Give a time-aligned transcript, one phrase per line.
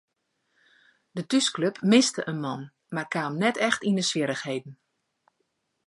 [1.15, 2.61] De thúsklup miste in man
[2.93, 4.73] mar kaam net echt yn swierrichheden.